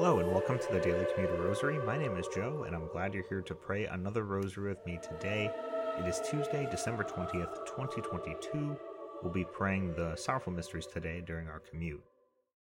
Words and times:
Hello, 0.00 0.20
and 0.20 0.30
welcome 0.30 0.60
to 0.60 0.72
the 0.72 0.78
Daily 0.78 1.04
Commuter 1.12 1.34
Rosary. 1.34 1.76
My 1.84 1.98
name 1.98 2.16
is 2.16 2.28
Joe, 2.28 2.62
and 2.64 2.76
I'm 2.76 2.86
glad 2.86 3.12
you're 3.12 3.28
here 3.28 3.40
to 3.40 3.52
pray 3.52 3.86
another 3.86 4.22
rosary 4.22 4.68
with 4.68 4.86
me 4.86 4.96
today. 5.02 5.52
It 5.98 6.06
is 6.06 6.20
Tuesday, 6.20 6.68
December 6.70 7.02
20th, 7.02 7.66
2022. 7.66 8.78
We'll 9.20 9.32
be 9.32 9.44
praying 9.44 9.94
the 9.94 10.14
Sorrowful 10.14 10.52
Mysteries 10.52 10.86
today 10.86 11.20
during 11.20 11.48
our 11.48 11.58
commute. 11.58 12.04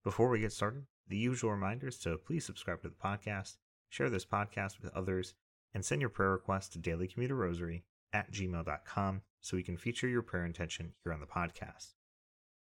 Before 0.02 0.30
we 0.30 0.40
get 0.40 0.52
started, 0.52 0.86
the 1.06 1.16
usual 1.16 1.52
reminders 1.52 1.96
to 1.98 2.18
please 2.18 2.44
subscribe 2.44 2.82
to 2.82 2.88
the 2.88 2.94
podcast, 2.96 3.58
share 3.88 4.10
this 4.10 4.26
podcast 4.26 4.82
with 4.82 4.92
others, 4.92 5.34
and 5.72 5.84
send 5.84 6.00
your 6.00 6.10
prayer 6.10 6.32
requests 6.32 6.70
to 6.70 6.80
dailycommuterrosary 6.80 7.82
at 8.12 8.32
gmail.com 8.32 9.22
so 9.40 9.56
we 9.56 9.62
can 9.62 9.76
feature 9.76 10.08
your 10.08 10.22
prayer 10.22 10.44
intention 10.44 10.94
here 11.04 11.12
on 11.12 11.20
the 11.20 11.26
podcast. 11.26 11.94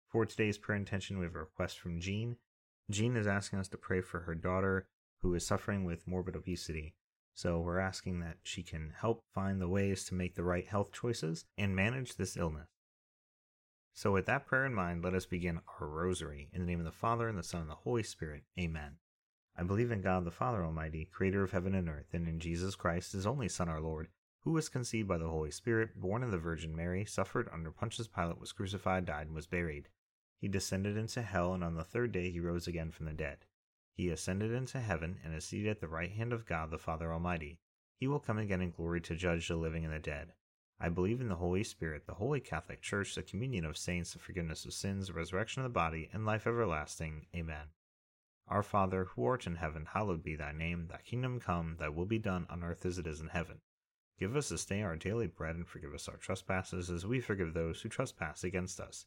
For 0.09 0.27
today's 0.27 0.59
prayer 0.59 0.79
intention, 0.79 1.21
we 1.21 1.27
have 1.27 1.37
a 1.37 1.39
request 1.39 1.79
from 1.79 2.01
Jean 2.01 2.39
Jean 2.93 3.17
is 3.17 3.27
asking 3.27 3.59
us 3.59 3.69
to 3.69 3.77
pray 3.77 4.01
for 4.01 4.21
her 4.21 4.35
daughter 4.35 4.87
who 5.21 5.35
is 5.35 5.47
suffering 5.47 5.85
with 5.85 6.07
morbid 6.07 6.37
obesity. 6.37 6.95
So 7.35 7.59
we're 7.59 7.79
asking 7.79 8.21
that 8.21 8.39
she 8.43 8.63
can 8.63 8.93
help 9.01 9.23
find 9.33 9.61
the 9.61 9.69
ways 9.69 10.05
to 10.05 10.15
make 10.15 10.35
the 10.35 10.45
right 10.45 10.67
health 10.67 10.93
choices 10.93 11.47
and 11.57 11.75
manage 11.75 12.17
this 12.17 12.37
illness. 12.37 12.69
So, 13.95 14.11
with 14.11 14.25
that 14.27 14.47
prayer 14.47 14.65
in 14.65 14.73
mind, 14.73 15.05
let 15.05 15.13
us 15.15 15.27
begin 15.27 15.61
our 15.79 15.87
rosary. 15.87 16.49
In 16.53 16.61
the 16.63 16.67
name 16.67 16.79
of 16.79 16.87
the 16.87 16.93
Father, 16.93 17.29
and 17.29 17.37
the 17.37 17.43
Son, 17.43 17.61
and 17.61 17.71
the 17.71 17.75
Holy 17.75 18.03
Spirit. 18.03 18.45
Amen. 18.59 18.97
I 19.55 19.65
believe 19.65 19.91
in 19.91 20.01
God 20.01 20.25
the 20.25 20.31
Father 20.31 20.65
Almighty, 20.65 21.05
creator 21.05 21.43
of 21.43 21.53
heaven 21.53 21.75
and 21.75 21.91
earth, 21.91 22.15
and 22.15 22.27
in 22.27 22.41
Jesus 22.41 22.75
Christ, 22.75 23.13
his 23.13 23.27
only 23.27 23.49
Son, 23.49 23.69
our 23.69 23.83
Lord, 23.83 24.09
who 24.45 24.53
was 24.53 24.71
conceived 24.71 25.09
by 25.09 25.19
the 25.19 25.29
Holy 25.29 25.51
Spirit, 25.51 26.01
born 26.01 26.23
of 26.23 26.31
the 26.31 26.39
Virgin 26.39 26.75
Mary, 26.75 27.05
suffered 27.05 27.51
under 27.53 27.71
Pontius 27.71 28.09
Pilate, 28.09 28.41
was 28.41 28.53
crucified, 28.53 29.05
died, 29.05 29.27
and 29.27 29.35
was 29.35 29.47
buried. 29.47 29.89
He 30.43 30.49
descended 30.49 30.97
into 30.97 31.23
hell, 31.23 31.55
and 31.55 31.63
on 31.63 31.77
the 31.77 31.85
third 31.85 32.11
day 32.11 32.33
he 32.33 32.41
rose 32.41 32.67
again 32.67 32.91
from 32.91 33.07
the 33.07 33.13
dead. 33.13 33.47
He 33.95 34.09
ascended 34.09 34.51
into 34.51 34.81
heaven, 34.81 35.21
and 35.23 35.33
is 35.33 35.45
seated 35.45 35.71
at 35.71 35.81
the 35.81 35.87
right 35.87 36.11
hand 36.11 36.33
of 36.33 36.47
God 36.47 36.73
the 36.73 36.79
Father 36.79 37.13
Almighty. 37.13 37.61
He 38.01 38.09
will 38.09 38.19
come 38.19 38.39
again 38.39 38.61
in 38.61 38.73
glory 38.73 39.01
to 39.03 39.15
judge 39.15 39.47
the 39.47 39.55
living 39.55 39.85
and 39.85 39.95
the 39.95 40.01
dead. 40.01 40.33
I 40.81 40.89
believe 40.89 41.21
in 41.21 41.29
the 41.29 41.37
Holy 41.37 41.63
Spirit, 41.63 42.07
the 42.07 42.15
Holy 42.15 42.41
Catholic 42.41 42.83
Church, 42.83 43.15
the 43.15 43.23
communion 43.23 43.65
of 43.65 43.77
saints, 43.77 44.15
the 44.15 44.19
forgiveness 44.19 44.65
of 44.65 44.73
sins, 44.73 45.07
the 45.07 45.13
resurrection 45.13 45.63
of 45.63 45.65
the 45.65 45.79
body, 45.79 46.11
and 46.13 46.27
life 46.27 46.45
everlasting. 46.45 47.27
Amen. 47.37 47.69
Our 48.49 48.65
Father, 48.65 49.05
who 49.05 49.25
art 49.25 49.47
in 49.47 49.55
heaven, 49.55 49.87
hallowed 49.93 50.25
be 50.25 50.35
thy 50.35 50.51
name. 50.51 50.89
Thy 50.89 51.03
kingdom 51.05 51.39
come, 51.39 51.77
thy 51.79 51.89
will 51.89 52.05
be 52.05 52.19
done 52.19 52.49
on 52.51 52.65
earth 52.65 52.85
as 52.85 52.99
it 52.99 53.07
is 53.07 53.21
in 53.21 53.29
heaven. 53.29 53.61
Give 54.19 54.35
us 54.35 54.49
this 54.49 54.65
day 54.65 54.83
our 54.83 54.97
daily 54.97 55.29
bread, 55.29 55.55
and 55.55 55.69
forgive 55.69 55.95
us 55.95 56.09
our 56.09 56.17
trespasses, 56.17 56.91
as 56.91 57.07
we 57.07 57.21
forgive 57.21 57.55
those 57.55 57.81
who 57.81 57.89
trespass 57.89 58.43
against 58.43 58.81
us 58.81 59.07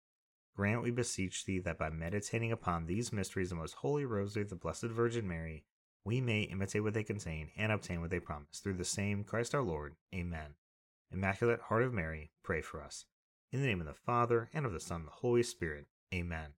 Grant, 0.61 0.83
we 0.83 0.91
beseech 0.91 1.45
thee, 1.45 1.57
that 1.57 1.79
by 1.79 1.89
meditating 1.89 2.51
upon 2.51 2.85
these 2.85 3.11
mysteries 3.11 3.51
of 3.51 3.57
the 3.57 3.61
most 3.63 3.73
holy 3.73 4.05
rosary 4.05 4.43
of 4.43 4.49
the 4.51 4.55
Blessed 4.55 4.83
Virgin 4.83 5.27
Mary, 5.27 5.63
we 6.05 6.21
may 6.21 6.41
imitate 6.41 6.83
what 6.83 6.93
they 6.93 7.03
contain 7.03 7.49
and 7.57 7.71
obtain 7.71 7.99
what 7.99 8.11
they 8.11 8.19
promise. 8.19 8.59
Through 8.59 8.75
the 8.75 8.85
same 8.85 9.23
Christ 9.23 9.55
our 9.55 9.63
Lord. 9.63 9.95
Amen. 10.13 10.53
Immaculate 11.11 11.61
Heart 11.61 11.81
of 11.81 11.93
Mary, 11.95 12.29
pray 12.43 12.61
for 12.61 12.79
us. 12.79 13.05
In 13.51 13.59
the 13.59 13.65
name 13.65 13.81
of 13.81 13.87
the 13.87 13.95
Father, 13.95 14.51
and 14.53 14.67
of 14.67 14.71
the 14.71 14.79
Son, 14.79 14.97
and 14.97 15.07
the 15.07 15.13
Holy 15.13 15.41
Spirit. 15.41 15.87
Amen. 16.13 16.53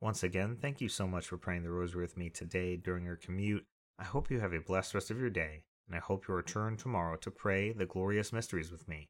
Once 0.00 0.24
again, 0.24 0.56
thank 0.60 0.80
you 0.80 0.88
so 0.88 1.06
much 1.06 1.28
for 1.28 1.36
praying 1.36 1.62
the 1.62 1.70
rosary 1.70 2.02
with 2.02 2.16
me 2.16 2.30
today 2.30 2.76
during 2.76 3.04
your 3.04 3.14
commute. 3.14 3.64
I 3.96 4.02
hope 4.02 4.28
you 4.28 4.40
have 4.40 4.52
a 4.52 4.58
blessed 4.58 4.92
rest 4.92 5.12
of 5.12 5.20
your 5.20 5.30
day, 5.30 5.62
and 5.86 5.94
I 5.94 6.00
hope 6.00 6.24
you'll 6.26 6.38
return 6.38 6.76
tomorrow 6.76 7.14
to 7.14 7.30
pray 7.30 7.70
the 7.70 7.86
glorious 7.86 8.32
mysteries 8.32 8.72
with 8.72 8.88
me. 8.88 9.08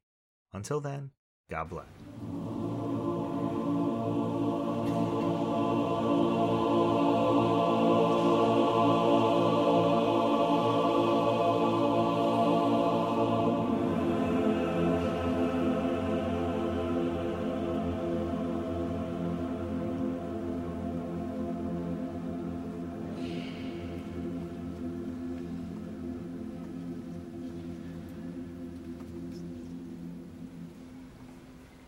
Until 0.53 0.79
then, 0.79 1.09
God 1.49 1.69
bless. 1.69 1.87